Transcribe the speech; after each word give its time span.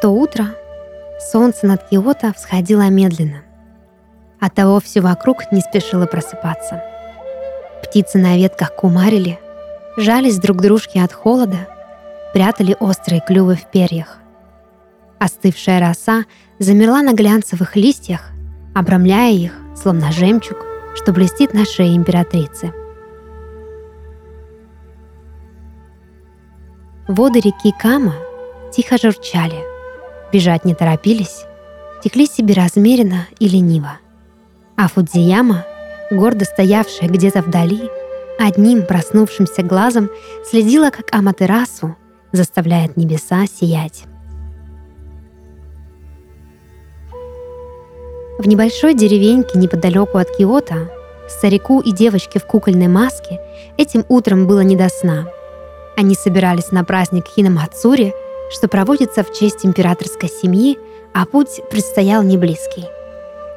То 0.00 0.10
утро 0.10 0.46
солнце 1.18 1.66
над 1.66 1.88
Киото 1.88 2.32
всходило 2.32 2.88
медленно. 2.88 3.42
Оттого 4.40 4.78
все 4.78 5.00
вокруг 5.00 5.50
не 5.50 5.60
спешило 5.60 6.06
просыпаться. 6.06 6.82
Птицы 7.82 8.18
на 8.18 8.36
ветках 8.36 8.74
кумарили, 8.76 9.40
жались 9.96 10.38
друг 10.38 10.58
дружке 10.58 11.02
от 11.02 11.12
холода, 11.12 11.68
прятали 12.32 12.76
острые 12.78 13.20
клювы 13.20 13.56
в 13.56 13.68
перьях. 13.70 14.18
Остывшая 15.18 15.80
роса 15.80 16.26
замерла 16.60 17.02
на 17.02 17.12
глянцевых 17.12 17.74
листьях, 17.74 18.30
обрамляя 18.76 19.32
их, 19.32 19.52
словно 19.74 20.12
жемчуг, 20.12 20.58
что 20.94 21.12
блестит 21.12 21.54
на 21.54 21.64
шее 21.64 21.96
императрицы. 21.96 22.72
Воды 27.08 27.40
реки 27.40 27.72
Кама 27.80 28.14
тихо 28.72 28.98
журчали, 28.98 29.67
бежать 30.32 30.64
не 30.64 30.74
торопились, 30.74 31.44
текли 32.02 32.26
себе 32.26 32.54
размеренно 32.54 33.26
и 33.38 33.48
лениво. 33.48 33.98
А 34.76 34.88
Фудзияма, 34.88 35.64
гордо 36.10 36.44
стоявшая 36.44 37.08
где-то 37.08 37.42
вдали, 37.42 37.90
одним 38.38 38.86
проснувшимся 38.86 39.62
глазом 39.62 40.10
следила, 40.48 40.90
как 40.90 41.14
Аматерасу 41.14 41.96
заставляет 42.32 42.96
небеса 42.96 43.46
сиять. 43.46 44.04
В 48.38 48.46
небольшой 48.46 48.94
деревеньке 48.94 49.58
неподалеку 49.58 50.18
от 50.18 50.30
Киота 50.36 50.88
старику 51.28 51.80
и 51.80 51.90
девочке 51.90 52.38
в 52.38 52.46
кукольной 52.46 52.86
маске 52.86 53.40
этим 53.76 54.04
утром 54.08 54.46
было 54.46 54.60
не 54.60 54.76
до 54.76 54.88
сна. 54.88 55.26
Они 55.96 56.14
собирались 56.14 56.70
на 56.70 56.84
праздник 56.84 57.26
Хинамацури, 57.26 58.14
что 58.50 58.68
проводится 58.68 59.22
в 59.22 59.32
честь 59.32 59.64
императорской 59.64 60.28
семьи, 60.28 60.78
а 61.14 61.26
путь 61.26 61.60
предстоял 61.70 62.22
не 62.22 62.36
близкий. 62.36 62.84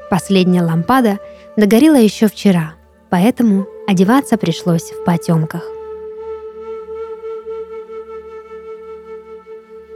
Последняя 0.09 0.63
лампада 0.63 1.19
догорела 1.57 1.95
еще 1.95 2.27
вчера, 2.27 2.73
поэтому 3.09 3.67
одеваться 3.87 4.37
пришлось 4.37 4.91
в 4.91 5.03
потемках. 5.03 5.63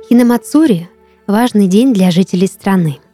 Хинамацури– 0.07 0.89
важный 1.27 1.67
день 1.67 1.93
для 1.93 2.11
жителей 2.11 2.47
страны– 2.47 2.99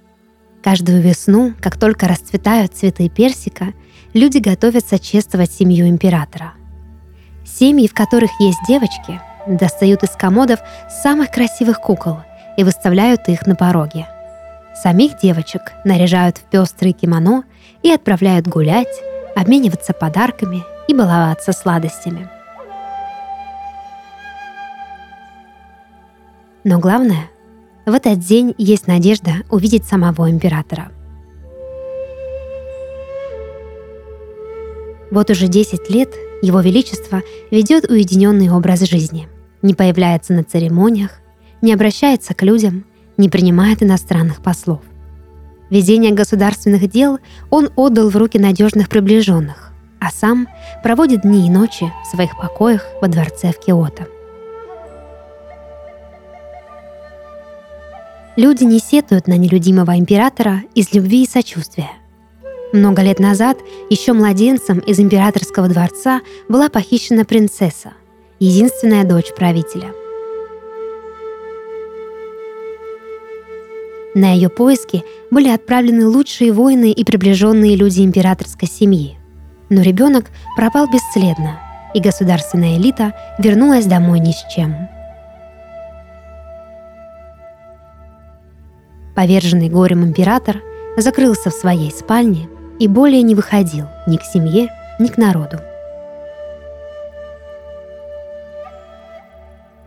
Каждую 0.61 1.01
весну, 1.01 1.53
как 1.59 1.77
только 1.77 2.07
расцветают 2.07 2.75
цветы 2.75 3.09
персика, 3.09 3.73
люди 4.13 4.37
готовятся 4.37 4.99
чествовать 4.99 5.51
семью 5.51 5.87
императора. 5.87 6.53
Семьи, 7.43 7.87
в 7.87 7.95
которых 7.95 8.29
есть 8.39 8.59
девочки, 8.67 9.19
достают 9.47 10.03
из 10.03 10.11
комодов 10.11 10.59
самых 10.89 11.31
красивых 11.31 11.79
кукол 11.79 12.19
и 12.57 12.63
выставляют 12.63 13.27
их 13.29 13.47
на 13.47 13.55
пороге. 13.55 14.07
Самих 14.75 15.17
девочек 15.17 15.73
наряжают 15.83 16.37
в 16.37 16.43
пестрые 16.43 16.93
кимоно 16.93 17.43
и 17.83 17.91
отправляют 17.91 18.47
гулять, 18.47 19.01
обмениваться 19.35 19.93
подарками 19.93 20.63
и 20.87 20.93
баловаться 20.93 21.51
сладостями. 21.51 22.29
Но 26.63 26.79
главное— 26.79 27.29
в 27.85 27.93
этот 27.93 28.19
день 28.19 28.53
есть 28.57 28.87
надежда 28.87 29.31
увидеть 29.49 29.85
самого 29.85 30.29
императора. 30.29 30.91
Вот 35.09 35.29
уже 35.29 35.47
10 35.47 35.89
лет 35.89 36.09
Его 36.41 36.61
Величество 36.61 37.21
ведет 37.49 37.89
уединенный 37.89 38.49
образ 38.49 38.81
жизни, 38.81 39.27
не 39.61 39.73
появляется 39.73 40.33
на 40.33 40.43
церемониях, 40.43 41.19
не 41.61 41.73
обращается 41.73 42.33
к 42.33 42.43
людям, 42.43 42.85
не 43.17 43.29
принимает 43.29 43.83
иностранных 43.83 44.41
послов. 44.41 44.81
Ведение 45.69 46.11
государственных 46.11 46.89
дел 46.89 47.19
он 47.49 47.69
отдал 47.75 48.09
в 48.09 48.17
руки 48.17 48.37
надежных 48.37 48.89
приближенных, 48.89 49.71
а 49.99 50.11
сам 50.11 50.47
проводит 50.83 51.21
дни 51.21 51.47
и 51.47 51.49
ночи 51.49 51.91
в 52.03 52.15
своих 52.15 52.37
покоях 52.37 52.85
во 53.01 53.07
дворце 53.07 53.51
в 53.51 53.59
Киото– 53.59 54.07
Люди 58.37 58.63
не 58.63 58.79
сетуют 58.79 59.27
на 59.27 59.37
нелюдимого 59.37 59.97
императора 59.97 60.63
из 60.73 60.93
любви 60.93 61.23
и 61.23 61.29
сочувствия. 61.29 61.91
Много 62.71 63.01
лет 63.01 63.19
назад 63.19 63.57
еще 63.89 64.13
младенцем 64.13 64.79
из 64.79 64.99
императорского 64.99 65.67
дворца 65.67 66.21
была 66.47 66.69
похищена 66.69 67.25
принцесса, 67.25 67.91
единственная 68.41 69.03
дочь 69.03 69.33
правителя. 69.35 69.93
На 74.15 74.33
ее 74.33 74.49
поиски 74.49 75.05
были 75.29 75.47
отправлены 75.47 76.07
лучшие 76.07 76.51
воины 76.51 76.91
и 76.91 77.05
приближенные 77.05 77.75
люди 77.75 78.01
императорской 78.01 78.67
семьи. 78.67 79.15
Но 79.69 79.81
ребенок 79.81 80.31
пропал 80.57 80.87
бесследно, 80.87 81.59
и 81.93 82.01
государственная 82.01 82.77
элита 82.77 83.13
вернулась 83.37 83.85
домой 83.85 84.19
ни 84.19 84.31
с 84.31 84.43
чем. 84.53 84.89
Поверженный 89.15 89.69
горем 89.69 90.03
император 90.03 90.61
закрылся 90.97 91.51
в 91.51 91.53
своей 91.53 91.91
спальне 91.91 92.49
и 92.79 92.87
более 92.87 93.21
не 93.21 93.35
выходил 93.35 93.85
ни 94.07 94.17
к 94.17 94.23
семье, 94.23 94.69
ни 94.99 95.07
к 95.07 95.17
народу. 95.17 95.59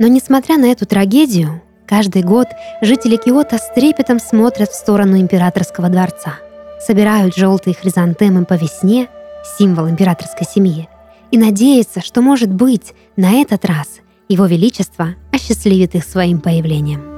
Но 0.04 0.08
несмотря 0.08 0.58
на 0.58 0.66
эту 0.66 0.84
трагедию, 0.84 1.62
каждый 1.86 2.22
год 2.22 2.48
жители 2.82 3.16
Киота 3.16 3.56
с 3.56 3.72
трепетом 3.74 4.20
смотрят 4.20 4.68
в 4.68 4.74
сторону 4.74 5.18
императорского 5.18 5.88
дворца, 5.88 6.34
собирают 6.78 7.34
желтые 7.34 7.72
хризантемы 7.72 8.44
по 8.44 8.52
весне, 8.52 9.08
символ 9.56 9.88
императорской 9.88 10.46
семьи, 10.46 10.90
и 11.30 11.38
надеются, 11.38 12.02
что, 12.02 12.20
может 12.20 12.52
быть, 12.52 12.92
на 13.16 13.40
этот 13.40 13.64
раз 13.64 14.00
Его 14.28 14.44
Величество 14.44 15.14
осчастливит 15.32 15.94
их 15.94 16.04
своим 16.04 16.38
появлением. 16.38 17.13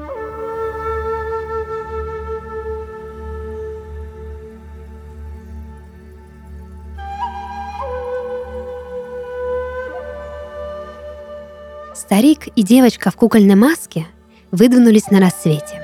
Старик 12.07 12.47
и 12.55 12.63
девочка 12.63 13.11
в 13.11 13.17
кукольной 13.17 13.57
маске 13.57 14.07
выдвинулись 14.53 15.11
на 15.11 15.19
рассвете. 15.19 15.83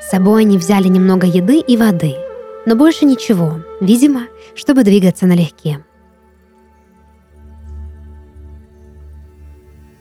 С 0.00 0.08
собой 0.08 0.44
они 0.44 0.56
взяли 0.56 0.88
немного 0.88 1.26
еды 1.26 1.58
и 1.58 1.76
воды, 1.76 2.16
но 2.64 2.74
больше 2.74 3.04
ничего, 3.04 3.60
видимо, 3.78 4.28
чтобы 4.54 4.82
двигаться 4.82 5.26
налегке. 5.26 5.84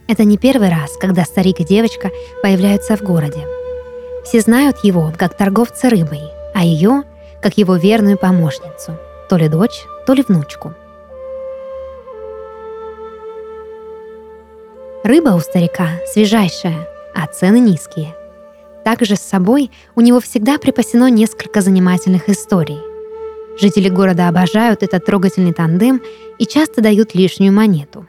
Это 0.08 0.24
не 0.24 0.38
первый 0.38 0.70
раз, 0.70 0.96
когда 0.98 1.26
старик 1.26 1.60
и 1.60 1.66
девочка 1.66 2.12
появляются 2.42 2.96
в 2.96 3.02
городе. 3.02 3.46
Все 4.24 4.40
знают 4.40 4.78
его 4.86 5.12
как 5.18 5.36
торговца 5.36 5.90
рыбой, 5.90 6.22
а 6.56 6.64
ее 6.64 7.04
как 7.42 7.58
его 7.58 7.76
верную 7.76 8.18
помощницу, 8.18 8.98
то 9.28 9.36
ли 9.36 9.50
дочь, 9.50 9.84
то 10.08 10.14
ли 10.14 10.24
внучку– 10.26 10.74
Рыба 15.04 15.30
у 15.30 15.40
старика 15.40 15.90
свежайшая, 16.06 16.88
а 17.16 17.26
цены 17.26 17.60
низкие. 17.60 18.14
Также 18.86 19.16
с 19.16 19.22
собой 19.22 19.72
у 19.96 20.02
него 20.02 20.20
всегда 20.20 20.60
припасено 20.60 21.10
несколько 21.10 21.62
занимательных 21.62 22.30
историй. 22.30 22.80
Жители 23.60 23.90
города 23.90 24.28
обожают 24.28 24.84
этот 24.84 25.04
трогательный 25.04 25.54
тандем 25.54 26.02
и 26.38 26.46
часто 26.46 26.82
дают 26.82 27.16
лишнюю 27.16 27.52
монету. 27.52 28.06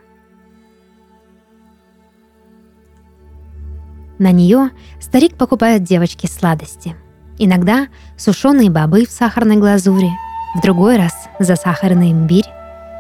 На 4.18 4.30
нее 4.30 4.70
старик 5.00 5.36
покупает 5.36 5.84
девочке 5.84 6.28
сладости. 6.28 6.94
Иногда 7.38 7.88
сушеные 8.18 8.70
бобы 8.70 9.06
в 9.06 9.10
сахарной 9.10 9.56
глазури, 9.56 10.10
в 10.54 10.60
другой 10.60 10.98
раз 10.98 11.14
засахаренный 11.38 12.12
имбирь. 12.12 12.46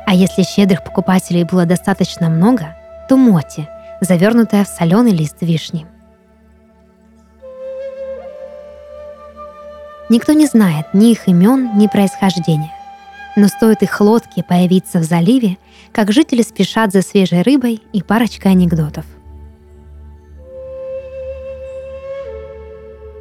А 0.06 0.14
если 0.14 0.44
щедрых 0.44 0.82
покупателей 0.82 1.44
было 1.44 1.66
достаточно 1.66 2.30
много, 2.30 2.74
то 3.06 3.18
моти– 3.18 3.68
завернутая 4.02 4.64
в 4.64 4.68
соленый 4.68 5.12
лист 5.12 5.36
вишни. 5.40 5.86
Никто 10.10 10.32
не 10.32 10.46
знает 10.46 10.86
ни 10.92 11.12
их 11.12 11.28
имен, 11.28 11.78
ни 11.78 11.86
происхождения. 11.86 12.72
Но 13.36 13.48
стоит 13.48 13.82
их 13.82 13.98
лодке 14.00 14.42
появиться 14.42 14.98
в 14.98 15.04
заливе, 15.04 15.56
как 15.92 16.12
жители 16.12 16.42
спешат 16.42 16.92
за 16.92 17.00
свежей 17.00 17.42
рыбой 17.42 17.80
и 17.94 18.02
парочкой 18.02 18.52
анекдотов. 18.52 19.06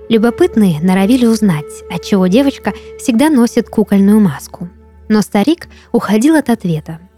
Любопытные 0.10 0.82
норовили 0.82 1.26
узнать, 1.26 1.72
отчего 1.90 2.28
девочка 2.28 2.74
всегда 3.00 3.30
носит 3.30 3.70
кукольную 3.70 4.20
маску. 4.20 4.68
Но 5.08 5.22
старик 5.22 5.70
уходил 5.94 6.36
от 6.36 6.50
ответа– 6.50 7.00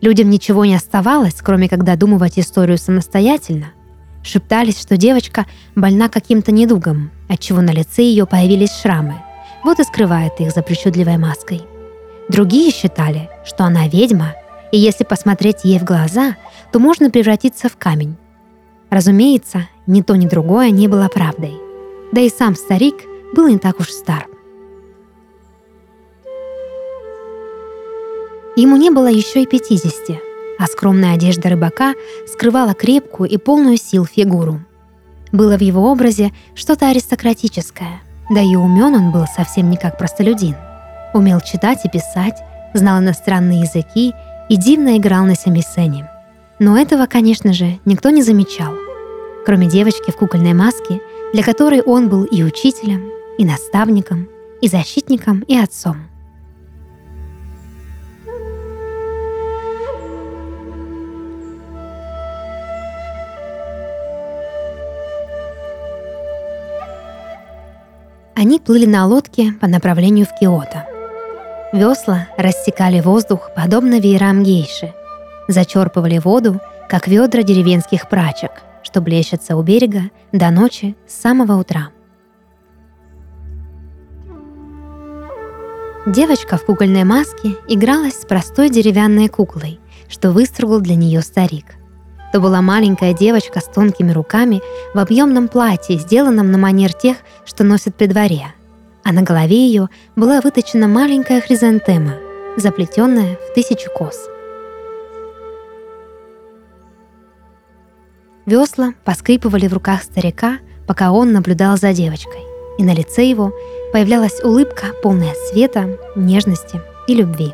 Людям 0.00 0.30
ничего 0.30 0.64
не 0.64 0.74
оставалось, 0.74 1.34
кроме 1.42 1.68
как 1.68 1.84
додумывать 1.84 2.38
историю 2.38 2.78
самостоятельно. 2.78 3.72
Шептались, 4.22 4.80
что 4.80 4.96
девочка 4.96 5.46
больна 5.74 6.08
каким-то 6.08 6.52
недугом, 6.52 7.10
отчего 7.28 7.60
на 7.60 7.70
лице 7.70 8.02
ее 8.02 8.26
появились 8.26 8.72
шрамы. 8.80 9.16
Вот 9.64 9.80
и 9.80 9.84
скрывает 9.84 10.40
их 10.40 10.52
за 10.52 10.62
причудливой 10.62 11.18
маской. 11.18 11.62
Другие 12.28 12.70
считали, 12.70 13.28
что 13.44 13.64
она 13.64 13.88
ведьма, 13.88 14.34
и 14.70 14.78
если 14.78 15.04
посмотреть 15.04 15.64
ей 15.64 15.78
в 15.78 15.84
глаза, 15.84 16.36
то 16.72 16.78
можно 16.78 17.10
превратиться 17.10 17.68
в 17.68 17.76
камень. 17.76 18.16
Разумеется, 18.90 19.68
ни 19.86 20.02
то, 20.02 20.14
ни 20.14 20.26
другое 20.26 20.70
не 20.70 20.88
было 20.88 21.08
правдой. 21.08 21.56
Да 22.12 22.20
и 22.20 22.28
сам 22.28 22.54
старик 22.54 22.96
был 23.34 23.48
не 23.48 23.58
так 23.58 23.80
уж 23.80 23.88
стар. 23.88 24.26
Ему 28.58 28.76
не 28.76 28.90
было 28.90 29.06
еще 29.06 29.44
и 29.44 29.46
50, 29.46 30.20
а 30.58 30.66
скромная 30.66 31.14
одежда 31.14 31.50
рыбака 31.50 31.94
скрывала 32.26 32.74
крепкую 32.74 33.30
и 33.30 33.36
полную 33.36 33.76
сил 33.76 34.04
фигуру. 34.04 34.60
Было 35.30 35.56
в 35.56 35.60
его 35.60 35.88
образе 35.88 36.32
что-то 36.56 36.88
аристократическое, 36.88 38.00
да 38.28 38.40
и 38.40 38.56
умен 38.56 38.96
он 38.96 39.12
был 39.12 39.26
совсем 39.26 39.70
не 39.70 39.76
как 39.76 39.96
простолюдин. 39.96 40.56
Умел 41.14 41.38
читать 41.40 41.84
и 41.84 41.88
писать, 41.88 42.42
знал 42.74 42.98
иностранные 42.98 43.60
языки 43.60 44.12
и 44.48 44.56
дивно 44.56 44.98
играл 44.98 45.24
на 45.24 45.36
семисене. 45.36 46.10
Но 46.58 46.76
этого, 46.76 47.06
конечно 47.06 47.52
же, 47.52 47.78
никто 47.84 48.10
не 48.10 48.22
замечал, 48.22 48.74
кроме 49.46 49.68
девочки 49.68 50.10
в 50.10 50.16
кукольной 50.16 50.54
маске, 50.54 51.00
для 51.32 51.44
которой 51.44 51.80
он 51.80 52.08
был 52.08 52.24
и 52.24 52.42
учителем, 52.42 53.08
и 53.38 53.44
наставником, 53.44 54.26
и 54.60 54.66
защитником, 54.66 55.44
и 55.46 55.56
отцом. 55.56 56.07
Они 68.38 68.60
плыли 68.60 68.86
на 68.86 69.04
лодке 69.04 69.52
по 69.60 69.66
направлению 69.66 70.24
в 70.24 70.38
Киото. 70.38 70.86
Весла 71.72 72.28
рассекали 72.36 73.00
воздух, 73.00 73.50
подобно 73.56 73.98
веерам 73.98 74.44
гейши, 74.44 74.94
зачерпывали 75.48 76.18
воду, 76.18 76.60
как 76.88 77.08
ведра 77.08 77.42
деревенских 77.42 78.08
прачек, 78.08 78.52
что 78.84 79.00
блещется 79.00 79.56
у 79.56 79.62
берега 79.64 80.02
до 80.30 80.50
ночи 80.50 80.94
с 81.08 81.14
самого 81.14 81.54
утра. 81.54 81.88
Девочка 86.06 86.58
в 86.58 86.64
кукольной 86.64 87.02
маске 87.02 87.56
игралась 87.66 88.20
с 88.20 88.24
простой 88.24 88.70
деревянной 88.70 89.26
куклой, 89.26 89.80
что 90.08 90.30
выстругал 90.30 90.80
для 90.80 90.94
нее 90.94 91.22
старик. 91.22 91.77
То 92.32 92.40
была 92.40 92.60
маленькая 92.60 93.14
девочка 93.14 93.60
с 93.60 93.64
тонкими 93.64 94.12
руками 94.12 94.60
в 94.94 94.98
объемном 94.98 95.48
платье, 95.48 95.98
сделанном 95.98 96.50
на 96.50 96.58
манер 96.58 96.92
тех, 96.92 97.16
что 97.46 97.64
носят 97.64 97.94
при 97.94 98.06
дворе. 98.06 98.48
А 99.02 99.12
на 99.12 99.22
голове 99.22 99.66
ее 99.66 99.88
была 100.16 100.40
выточена 100.40 100.88
маленькая 100.88 101.40
хризантема, 101.40 102.14
заплетенная 102.56 103.36
в 103.36 103.54
тысячу 103.54 103.90
кос. 103.90 104.28
Весла 108.44 108.94
поскрипывали 109.04 109.66
в 109.66 109.74
руках 109.74 110.02
старика, 110.02 110.58
пока 110.86 111.12
он 111.12 111.32
наблюдал 111.32 111.76
за 111.76 111.92
девочкой, 111.92 112.42
и 112.78 112.82
на 112.82 112.94
лице 112.94 113.24
его 113.24 113.52
появлялась 113.92 114.42
улыбка, 114.42 114.88
полная 115.02 115.34
света, 115.50 115.98
нежности 116.16 116.80
и 117.06 117.14
любви. 117.14 117.52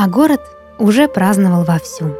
А 0.00 0.06
город 0.06 0.40
уже 0.78 1.08
праздновал 1.08 1.64
вовсю. 1.64 2.14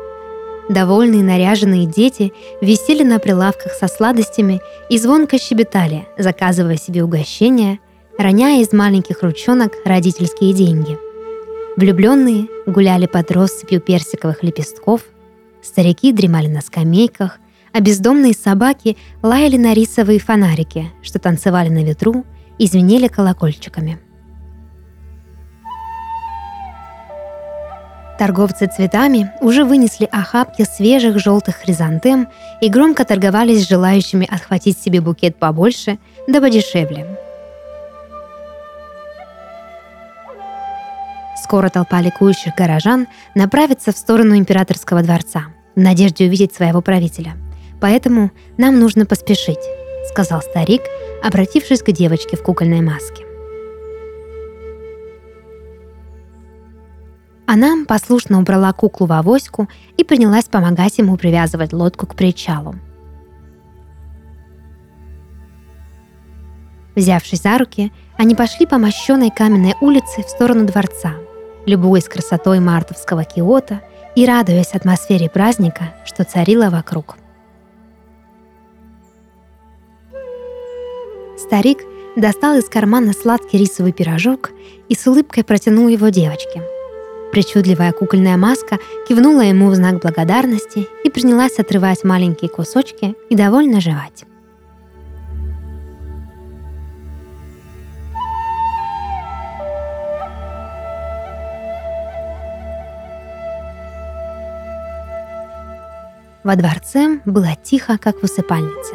Довольные 0.69 1.23
наряженные 1.23 1.87
дети 1.87 2.33
висели 2.61 3.05
на 3.05 3.21
прилавках 3.21 3.71
со 3.71 3.87
сладостями 3.87 4.61
и 4.91 4.99
звонко 4.99 5.39
щебетали, 5.39 6.09
заказывая 6.19 6.77
себе 6.77 7.05
угощения, 7.05 7.79
роняя 8.19 8.63
из 8.63 8.73
маленьких 8.73 9.23
ручонок 9.23 9.75
родительские 9.85 10.55
деньги. 10.55 10.99
Влюбленные 11.77 12.49
гуляли 12.67 13.07
под 13.07 13.31
россыпью 13.31 13.81
персиковых 13.81 14.43
лепестков, 14.43 15.03
старики 15.63 16.11
дремали 16.11 16.49
на 16.49 16.63
скамейках, 16.63 17.39
а 17.73 17.79
бездомные 17.79 18.33
собаки 18.33 18.97
лаяли 19.23 19.57
на 19.57 19.73
рисовые 19.73 20.19
фонарики, 20.19 20.91
что 21.01 21.21
танцевали 21.21 21.69
на 21.69 21.85
ветру 21.85 22.25
и 22.59 22.67
звенели 22.67 23.07
колокольчиками– 23.07 24.01
Торговцы 28.19 28.67
цветами 28.67 29.31
уже 29.41 29.65
вынесли 29.65 30.09
охапки 30.11 30.65
свежих 30.65 31.21
желтых 31.21 31.55
хризантем 31.55 32.29
и 32.61 32.69
громко 32.69 33.05
торговались 33.05 33.65
с 33.65 33.69
желающими 33.69 34.27
отхватить 34.29 34.77
себе 34.77 35.01
букет 35.01 35.37
побольше, 35.37 35.99
да 36.27 36.41
подешевле. 36.41 37.07
Скоро 41.45 41.69
толпа 41.69 42.01
ликующих 42.01 42.57
горожан 42.57 43.07
направится 43.37 43.93
в 43.93 43.97
сторону 43.97 44.37
императорского 44.37 45.03
дворца 45.03 45.45
в 45.77 45.81
надежде 45.81 46.27
увидеть 46.27 46.53
своего 46.53 46.81
правителя. 46.81 47.37
Поэтому 47.81 48.33
нам 48.57 48.81
нужно 48.81 49.07
поспешить, 49.07 49.65
сказал 50.09 50.43
старик, 50.43 50.83
обратившись 51.23 51.85
к 51.85 51.93
девочке 51.93 52.37
в 52.37 52.43
кукольной 52.43 52.81
маске. 52.81 53.28
Она 57.51 57.87
послушно 57.89 58.41
убрала 58.41 58.75
куклу 58.75 59.07
в 59.07 59.13
авоську 59.13 59.71
и 59.97 60.05
принялась 60.05 60.45
помогать 60.45 60.99
ему 60.99 61.17
привязывать 61.17 61.73
лодку 61.73 62.07
к 62.07 62.15
причалу. 62.15 62.75
Взявшись 66.95 67.41
за 67.41 67.57
руки, 67.57 67.91
они 68.19 68.35
пошли 68.35 68.67
по 68.67 68.77
мощенной 68.77 69.31
каменной 69.31 69.77
улице 69.81 70.23
в 70.23 70.29
сторону 70.29 70.67
дворца, 70.67 71.15
любуясь 71.65 72.05
красотой 72.05 72.61
мартовского 72.61 73.25
Киота 73.25 73.81
и 74.15 74.27
радуясь 74.27 74.75
атмосфере 74.75 75.31
праздника, 75.31 75.95
что 76.05 76.25
царила 76.25 76.69
вокруг. 76.69 77.17
Старик 81.39 81.79
достал 82.15 82.59
из 82.59 82.69
кармана 82.69 83.15
сладкий 83.15 83.57
рисовый 83.57 83.93
пирожок 83.93 84.51
и 84.91 84.95
с 84.95 85.07
улыбкой 85.07 85.45
протянул 85.45 85.89
его 85.89 86.11
девочке– 86.11 86.63
Причудливая 87.33 87.93
кукольная 87.93 88.37
маска 88.37 88.79
кивнула 89.07 89.43
ему 89.43 89.69
в 89.69 89.75
знак 89.75 90.01
благодарности 90.01 90.89
и 91.05 91.11
принялась 91.11 91.59
отрывать 91.59 92.05
маленькие 92.05 92.49
кусочки 92.49 93.15
и 93.29 93.37
довольно 93.37 93.81
жевать. 93.81 94.25
Во 106.45 106.57
дворце 106.57 107.21
было 107.27 107.49
тихо, 107.63 107.99
как 107.99 108.21
в 108.21 108.25
усыпальнице. 108.25 108.95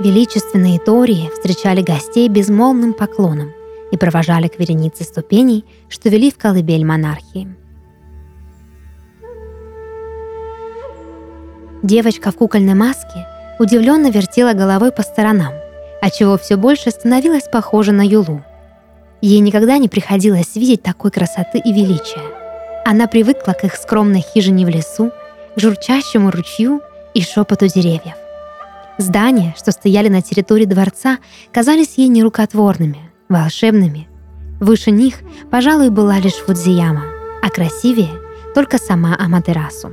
Величественные 0.00 0.80
тории 0.80 1.30
встречали 1.32 1.80
гостей 1.80 2.28
безмолвным 2.28 2.92
поклоном– 2.92 3.52
и 3.92 3.96
провожали 3.96 4.48
к 4.48 4.58
веренице 4.58 5.04
ступеней, 5.04 5.64
что 5.88 6.08
вели 6.08 6.30
в 6.30 6.38
колыбель 6.38 6.84
монархии. 6.84 7.48
Девочка 11.82 12.32
в 12.32 12.36
кукольной 12.36 12.74
маске 12.74 13.26
удивленно 13.58 14.10
вертела 14.10 14.54
головой 14.54 14.90
по 14.90 15.02
сторонам, 15.02 15.52
отчего 16.02 16.36
все 16.36 16.56
больше 16.56 16.90
становилась 16.90 17.48
похожа 17.50 17.92
на 17.92 18.04
Юлу. 18.04 18.42
Ей 19.20 19.38
никогда 19.40 19.78
не 19.78 19.88
приходилось 19.88 20.56
видеть 20.56 20.82
такой 20.82 21.10
красоты 21.10 21.58
и 21.58 21.72
величия. 21.72 22.22
Она 22.84 23.06
привыкла 23.06 23.52
к 23.52 23.64
их 23.64 23.76
скромной 23.76 24.20
хижине 24.20 24.66
в 24.66 24.68
лесу, 24.68 25.10
к 25.54 25.60
журчащему 25.60 26.30
ручью 26.30 26.80
и 27.14 27.22
шепоту 27.22 27.66
деревьев. 27.66 28.14
Здания, 28.98 29.54
что 29.58 29.72
стояли 29.72 30.08
на 30.08 30.22
территории 30.22 30.64
дворца, 30.64 31.18
казались 31.52 31.94
ей 31.98 32.08
нерукотворными, 32.08 33.05
волшебными. 33.28 34.08
Выше 34.60 34.90
них, 34.90 35.16
пожалуй, 35.50 35.90
была 35.90 36.18
лишь 36.18 36.34
Фудзияма, 36.34 37.04
а 37.42 37.50
красивее 37.50 38.20
только 38.54 38.78
сама 38.78 39.16
Аматерасу. 39.18 39.92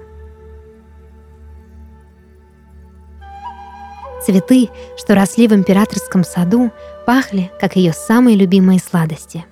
Цветы, 4.26 4.70
что 4.98 5.16
росли 5.16 5.50
в 5.50 5.54
императорском 5.54 6.24
саду, 6.24 6.72
пахли, 7.06 7.52
как 7.60 7.76
ее 7.76 7.92
самые 7.92 8.38
любимые 8.38 8.80
сладости. 8.80 9.46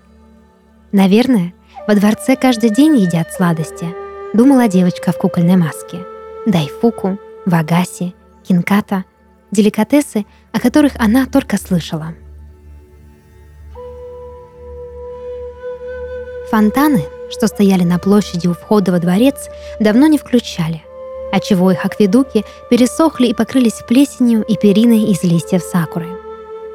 Наверное, 0.93 1.53
во 1.87 1.95
дворце 1.95 2.37
каждый 2.37 2.69
день 2.69 2.97
едят 2.97 3.33
сладости, 3.33 3.93
думала 4.33 4.69
девочка 4.69 5.11
в 5.11 5.17
кукольной 5.17 5.57
маске. 5.57 6.05
Дайфуку, 6.45 7.19
вагаси, 7.45 8.15
кинката, 8.43 9.03
деликатесы, 9.51 10.25
о 10.53 10.59
которых 10.61 10.93
она 10.97 11.25
только 11.25 11.57
слышала– 11.57 12.13
Фонтаны, 16.51 17.05
что 17.29 17.47
стояли 17.47 17.85
на 17.85 17.97
площади 17.97 18.47
у 18.47 18.53
входа 18.53 18.91
во 18.91 18.99
дворец, 18.99 19.47
давно 19.79 20.07
не 20.07 20.17
включали, 20.17 20.83
отчего 21.31 21.71
их 21.71 21.85
акведуки 21.85 22.43
пересохли 22.69 23.27
и 23.27 23.33
покрылись 23.33 23.81
плесенью 23.87 24.43
и 24.43 24.57
периной 24.57 25.03
из 25.03 25.23
листьев 25.23 25.63
сакуры. 25.63 26.09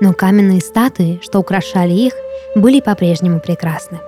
Но 0.01 0.15
каменные 0.15 0.63
статуи, 0.63 1.21
что 1.23 1.41
украшали 1.41 1.93
их, 1.93 2.15
были 2.55 2.81
по-прежнему 2.81 3.39
прекрасны. 3.39 4.01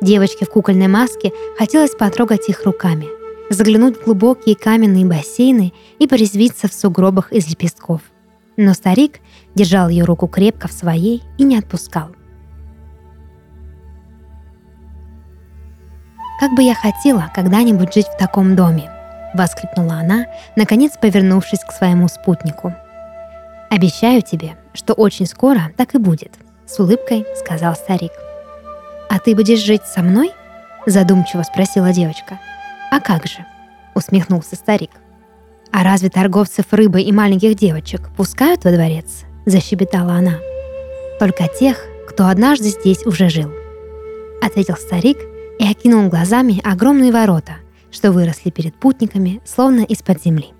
Девочке 0.00 0.46
в 0.46 0.48
кукольной 0.48 0.88
маске 0.88 1.30
хотелось 1.58 1.94
потрогать 1.94 2.48
их 2.48 2.64
руками, 2.64 3.06
заглянуть 3.50 3.98
в 3.98 4.04
глубокие 4.04 4.56
каменные 4.56 5.04
бассейны 5.04 5.74
и 5.98 6.06
порезвиться 6.06 6.68
в 6.68 6.72
сугробах 6.72 7.34
из 7.34 7.46
лепестков. 7.50 8.00
Но 8.56 8.72
старик 8.74 9.20
держал 9.54 9.88
ее 9.88 10.04
руку 10.04 10.26
крепко 10.26 10.68
в 10.68 10.72
своей 10.72 11.22
и 11.38 11.44
не 11.44 11.58
отпускал. 11.58 12.10
«Как 16.40 16.52
бы 16.54 16.62
я 16.62 16.74
хотела 16.74 17.30
когда-нибудь 17.34 17.94
жить 17.94 18.06
в 18.06 18.18
таком 18.18 18.54
доме!»— 18.54 18.90
воскликнула 19.34 19.94
она, 19.94 20.26
наконец 20.56 20.92
повернувшись 21.00 21.60
к 21.60 21.72
своему 21.72 22.08
спутнику. 22.08 22.74
«Обещаю 23.70 24.22
тебе, 24.22 24.56
что 24.72 24.92
очень 24.92 25.26
скоро 25.26 25.70
так 25.76 25.94
и 25.94 25.98
будет»,— 25.98 26.34
с 26.66 26.78
улыбкой 26.78 27.26
сказал 27.36 27.74
старик. 27.74 28.12
«А 29.08 29.18
ты 29.18 29.34
будешь 29.34 29.60
жить 29.60 29.84
со 29.84 30.02
мной?»— 30.02 30.32
задумчиво 30.86 31.42
спросила 31.42 31.92
девочка. 31.92 32.38
«А 32.90 33.00
как 33.00 33.26
же?»— 33.26 33.44
усмехнулся 33.94 34.56
старик. 34.56 34.90
«А 35.76 35.82
разве 35.82 36.08
торговцев 36.08 36.66
рыбой 36.70 37.02
и 37.02 37.10
маленьких 37.10 37.56
девочек 37.56 38.08
пускают 38.16 38.62
во 38.62 38.70
дворец?»— 38.70 39.24
защебетала 39.44 40.12
она. 40.12 40.38
«Только 41.18 41.48
тех, 41.48 41.84
кто 42.08 42.28
однажды 42.28 42.68
здесь 42.68 43.04
уже 43.04 43.28
жил»,— 43.28 43.50
ответил 44.40 44.76
старик 44.76 45.18
и 45.58 45.68
окинул 45.68 46.08
глазами 46.08 46.60
огромные 46.62 47.10
ворота, 47.10 47.56
что 47.90 48.12
выросли 48.12 48.50
перед 48.50 48.76
путниками, 48.76 49.40
словно 49.44 49.80
из-под 49.80 50.22
земли. 50.22 50.52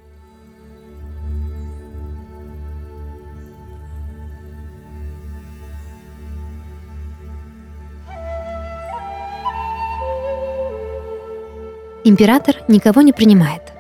Император 12.03 12.57
никого 12.67 13.01
не 13.01 13.13
принимает. 13.13 13.74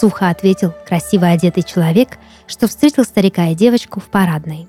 Сухо 0.00 0.28
ответил 0.28 0.72
красиво 0.86 1.28
одетый 1.28 1.62
человек, 1.62 2.18
что 2.46 2.66
встретил 2.66 3.04
старика 3.04 3.46
и 3.48 3.54
девочку 3.54 4.00
в 4.00 4.04
парадной. 4.04 4.68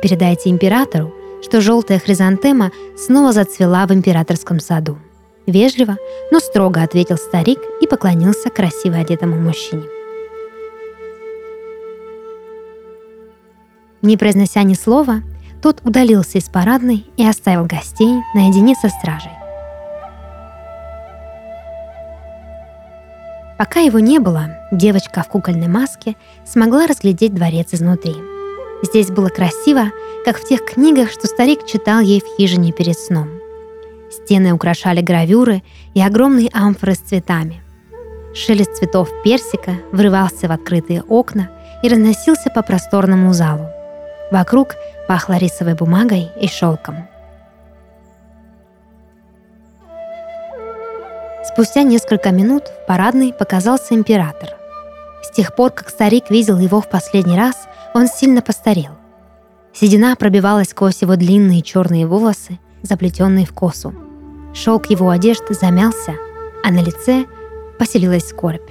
Передайте 0.00 0.50
императору, 0.50 1.12
что 1.42 1.60
желтая 1.60 1.98
хризантема 1.98 2.70
снова 2.96 3.32
зацвела 3.32 3.86
в 3.86 3.92
императорском 3.92 4.60
саду. 4.60 4.98
Вежливо, 5.46 5.96
но 6.30 6.38
строго 6.38 6.82
ответил 6.82 7.16
старик 7.16 7.58
и 7.80 7.86
поклонился 7.88 8.48
красиво 8.48 8.96
одетому 8.96 9.36
мужчине. 9.36 9.82
Не 14.02 14.16
произнося 14.16 14.62
ни 14.62 14.74
слова, 14.74 15.22
тот 15.60 15.80
удалился 15.84 16.38
из 16.38 16.48
парадной 16.48 17.06
и 17.16 17.26
оставил 17.26 17.66
гостей 17.66 18.20
наедине 18.34 18.74
со 18.76 18.88
стражей. 18.88 19.41
Пока 23.62 23.78
его 23.78 24.00
не 24.00 24.18
было, 24.18 24.56
девочка 24.72 25.22
в 25.22 25.28
кукольной 25.28 25.68
маске 25.68 26.16
смогла 26.44 26.88
разглядеть 26.88 27.32
дворец 27.32 27.68
изнутри. 27.70 28.16
Здесь 28.82 29.12
было 29.12 29.28
красиво, 29.28 29.92
как 30.24 30.40
в 30.40 30.48
тех 30.48 30.64
книгах, 30.64 31.12
что 31.12 31.28
старик 31.28 31.64
читал 31.64 32.00
ей 32.00 32.20
в 32.20 32.36
хижине 32.36 32.72
перед 32.72 32.98
сном. 32.98 33.28
Стены 34.10 34.52
украшали 34.52 35.00
гравюры 35.00 35.62
и 35.94 36.02
огромные 36.02 36.48
амфоры 36.52 36.94
с 36.94 36.98
цветами. 36.98 37.62
Шелест 38.34 38.78
цветов 38.78 39.08
персика 39.22 39.76
врывался 39.92 40.48
в 40.48 40.50
открытые 40.50 41.02
окна 41.04 41.48
и 41.84 41.88
разносился 41.88 42.50
по 42.50 42.62
просторному 42.62 43.32
залу. 43.32 43.68
Вокруг 44.32 44.74
пахло 45.06 45.34
рисовой 45.34 45.74
бумагой 45.74 46.30
и 46.40 46.48
шелком. 46.48 47.11
Спустя 51.44 51.82
несколько 51.82 52.30
минут 52.30 52.64
в 52.68 52.86
парадной 52.86 53.32
показался 53.32 53.94
император. 53.94 54.50
С 55.22 55.30
тех 55.30 55.54
пор, 55.56 55.70
как 55.70 55.88
старик 55.88 56.30
видел 56.30 56.58
его 56.58 56.80
в 56.80 56.88
последний 56.88 57.36
раз, 57.36 57.66
он 57.94 58.06
сильно 58.06 58.42
постарел. 58.42 58.92
Седина 59.72 60.14
пробивалась 60.14 60.70
сквозь 60.70 61.02
его 61.02 61.16
длинные 61.16 61.62
черные 61.62 62.06
волосы, 62.06 62.58
заплетенные 62.82 63.46
в 63.46 63.52
косу. 63.52 63.92
Шелк 64.54 64.86
его 64.86 65.10
одежды 65.10 65.54
замялся, 65.54 66.14
а 66.64 66.70
на 66.70 66.80
лице 66.82 67.24
поселилась 67.78 68.28
скорбь. 68.28 68.70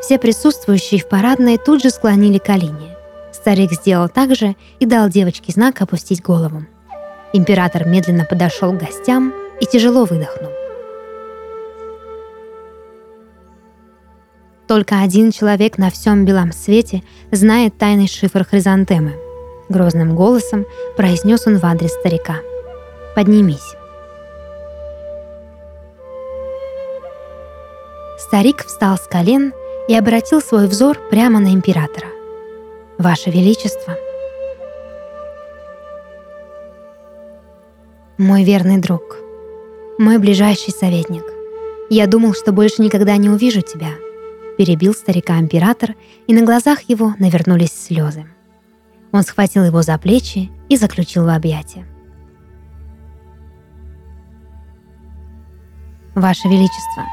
Все 0.00 0.18
присутствующие 0.18 1.00
в 1.00 1.08
парадной 1.08 1.58
тут 1.58 1.82
же 1.82 1.90
склонили 1.90 2.38
колени. 2.38 2.90
Старик 3.32 3.72
сделал 3.72 4.08
так 4.08 4.34
же 4.34 4.56
и 4.80 4.86
дал 4.86 5.08
девочке 5.08 5.52
знак 5.52 5.80
опустить 5.80 6.22
голову. 6.22 6.64
Император 7.32 7.86
медленно 7.86 8.24
подошел 8.26 8.72
к 8.72 8.78
гостям 8.78 9.32
и 9.60 9.64
тяжело 9.64 10.04
выдохнул. 10.04 10.52
Только 14.68 15.00
один 15.00 15.32
человек 15.32 15.78
на 15.78 15.90
всем 15.90 16.24
белом 16.24 16.52
свете 16.52 17.02
знает 17.30 17.76
тайный 17.78 18.08
шифр 18.08 18.44
хризантемы. 18.44 19.14
Грозным 19.68 20.14
голосом 20.14 20.66
произнес 20.96 21.46
он 21.46 21.58
в 21.58 21.64
адрес 21.64 21.92
старика. 21.92 22.36
«Поднимись». 23.14 23.76
Старик 28.18 28.64
встал 28.64 28.96
с 28.96 29.06
колен 29.08 29.52
и 29.88 29.96
обратил 29.96 30.40
свой 30.40 30.66
взор 30.66 30.98
прямо 31.10 31.40
на 31.40 31.52
императора. 31.52 32.06
«Ваше 32.98 33.30
Величество», 33.30 33.96
Мой 38.18 38.44
верный 38.44 38.76
друг. 38.76 39.16
Мой 39.98 40.18
ближайший 40.18 40.70
советник. 40.70 41.24
Я 41.88 42.06
думал, 42.06 42.34
что 42.34 42.52
больше 42.52 42.82
никогда 42.82 43.16
не 43.16 43.30
увижу 43.30 43.62
тебя. 43.62 43.88
Перебил 44.58 44.92
старика 44.92 45.38
император, 45.38 45.94
и 46.26 46.34
на 46.34 46.42
глазах 46.42 46.82
его 46.88 47.14
навернулись 47.18 47.72
слезы. 47.72 48.26
Он 49.12 49.22
схватил 49.22 49.64
его 49.64 49.80
за 49.80 49.96
плечи 49.96 50.50
и 50.68 50.76
заключил 50.76 51.24
в 51.24 51.34
объятия. 51.34 51.86
Ваше 56.14 56.48
Величество, 56.48 57.04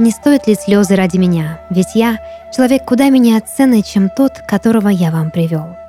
не 0.00 0.10
стоит 0.10 0.48
ли 0.48 0.56
слезы 0.56 0.96
ради 0.96 1.16
меня, 1.16 1.60
ведь 1.70 1.94
я 1.94 2.18
человек 2.54 2.84
куда 2.84 3.08
менее 3.08 3.40
ценный, 3.40 3.84
чем 3.84 4.08
тот, 4.08 4.32
которого 4.48 4.88
я 4.88 5.12
вам 5.12 5.30
привел. 5.30 5.79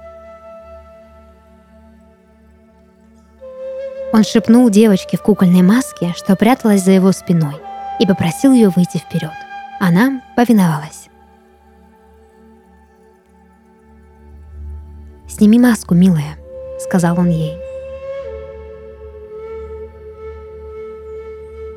Он 4.13 4.23
шепнул 4.23 4.69
девочке 4.69 5.17
в 5.17 5.21
кукольной 5.21 5.61
маске, 5.61 6.13
что 6.17 6.35
пряталась 6.35 6.83
за 6.83 6.91
его 6.91 7.11
спиной, 7.11 7.55
и 7.99 8.05
попросил 8.05 8.51
ее 8.51 8.69
выйти 8.69 8.97
вперед. 8.97 9.31
Она 9.79 10.21
повиновалась. 10.35 11.07
«Сними 15.29 15.57
маску, 15.59 15.95
милая»,— 15.95 16.37
сказал 16.79 17.19
он 17.19 17.29
ей. 17.29 17.57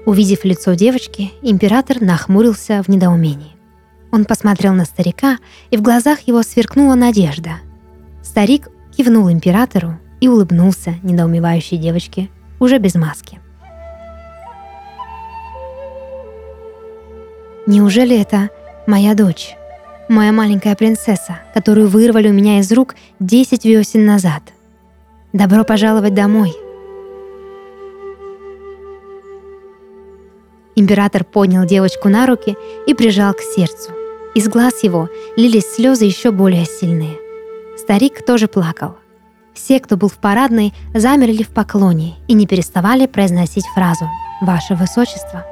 Увидев 0.06 0.44
лицо 0.44 0.74
девочки, 0.74 1.32
император 1.40 2.02
нахмурился 2.02 2.82
в 2.82 2.88
недоумении. 2.88 3.56
Он 4.12 4.24
посмотрел 4.24 4.74
на 4.74 4.84
старика, 4.84 5.38
и 5.70 5.76
в 5.76 5.82
глазах 5.82 6.20
его 6.22 6.42
сверкнула 6.42 6.94
надежда. 6.94 7.52
Старик 8.22 8.68
кивнул 8.96 9.30
императору 9.30 9.98
и 10.24 10.28
улыбнулся 10.28 10.94
недоумевающей 11.02 11.76
девочке 11.76 12.30
уже 12.58 12.78
без 12.78 12.94
маски. 12.94 13.40
Неужели 17.66 18.18
это 18.18 18.48
моя 18.86 19.14
дочь? 19.14 19.54
Моя 20.08 20.32
маленькая 20.32 20.76
принцесса, 20.76 21.40
которую 21.52 21.88
вырвали 21.88 22.30
у 22.30 22.32
меня 22.32 22.60
из 22.60 22.72
рук 22.72 22.94
10 23.20 23.66
весен 23.66 24.06
назад. 24.06 24.42
Добро 25.34 25.62
пожаловать 25.62 26.14
домой. 26.14 26.54
Император 30.74 31.24
поднял 31.24 31.66
девочку 31.66 32.08
на 32.08 32.26
руки 32.26 32.56
и 32.86 32.94
прижал 32.94 33.34
к 33.34 33.40
сердцу. 33.42 33.92
Из 34.34 34.48
глаз 34.48 34.82
его 34.82 35.10
лились 35.36 35.74
слезы 35.74 36.06
еще 36.06 36.30
более 36.30 36.64
сильные. 36.64 37.18
Старик 37.76 38.24
тоже 38.24 38.48
плакал. 38.48 38.96
Все, 39.54 39.78
кто 39.78 39.96
был 39.96 40.08
в 40.08 40.18
парадной, 40.18 40.74
замерли 40.94 41.44
в 41.44 41.50
поклоне 41.50 42.16
и 42.26 42.34
не 42.34 42.46
переставали 42.46 43.06
произносить 43.06 43.64
фразу 43.74 44.06
«Ваше 44.40 44.74
Высочество». 44.74 45.46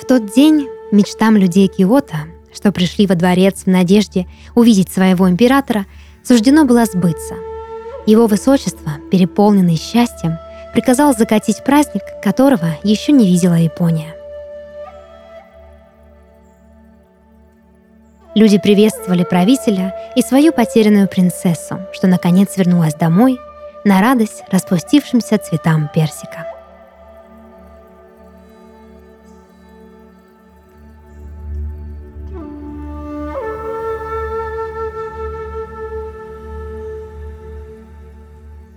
В 0.00 0.06
тот 0.06 0.32
день 0.32 0.68
мечтам 0.92 1.36
людей 1.36 1.66
Киота, 1.66 2.26
что 2.52 2.70
пришли 2.70 3.06
во 3.06 3.14
дворец 3.16 3.62
в 3.64 3.66
надежде 3.66 4.26
увидеть 4.54 4.92
своего 4.92 5.28
императора, 5.28 5.86
суждено 6.22 6.66
было 6.66 6.84
сбыться. 6.84 7.34
Его 8.06 8.26
высочество, 8.26 8.92
переполненный 9.10 9.76
счастьем, 9.76 10.36
приказал 10.74 11.14
закатить 11.14 11.62
праздник, 11.62 12.02
которого 12.20 12.76
еще 12.82 13.12
не 13.12 13.26
видела 13.26 13.54
Япония. 13.54 14.14
Люди 18.34 18.58
приветствовали 18.58 19.22
правителя 19.22 19.94
и 20.16 20.22
свою 20.22 20.52
потерянную 20.52 21.06
принцессу, 21.08 21.78
что 21.92 22.08
наконец 22.08 22.56
вернулась 22.56 22.94
домой 22.94 23.38
на 23.84 24.00
радость 24.00 24.42
распустившимся 24.50 25.38
цветам 25.38 25.88
персика. 25.94 26.53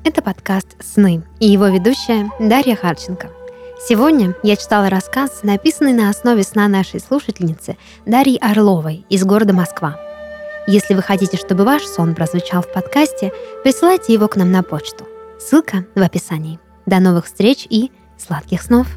Это 0.08 0.22
подкаст 0.22 0.78
«Сны» 0.80 1.22
и 1.42 1.48
его 1.48 1.68
ведущая 1.68 2.32
Дарья 2.40 2.78
Харченко– 2.78 3.30
Сегодня 3.86 4.36
я 4.42 4.56
читала 4.56 4.90
рассказ, 4.90 5.42
написанный 5.44 5.92
на 5.92 6.10
основе 6.10 6.44
сна 6.44 6.70
нашей 6.70 7.02
слушательницы 7.02 7.76
Дарьи 8.06 8.38
Орловой 8.38 9.06
из 9.10 9.26
города 9.26 9.54
Москва. 9.54 10.00
Если 10.66 10.94
вы 10.94 11.02
хотите, 11.02 11.36
чтобы 11.36 11.66
ваш 11.66 11.84
сон 11.84 12.16
прозвучал 12.16 12.62
в 12.62 12.72
подкасте, 12.72 13.34
присылайте 13.66 14.14
его 14.14 14.30
к 14.30 14.38
нам 14.38 14.50
на 14.50 14.64
почту. 14.64 15.06
Ссылка 15.42 15.86
в 15.94 16.02
описании. 16.02 16.58
До 16.86 17.02
новых 17.02 17.26
встреч 17.26 17.68
и 17.70 17.92
сладких 18.18 18.62
снов! 18.62 18.88